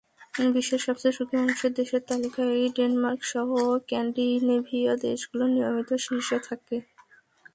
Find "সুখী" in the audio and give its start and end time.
1.17-1.35